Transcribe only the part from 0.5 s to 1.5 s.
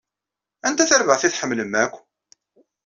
Anta tarbaɛt i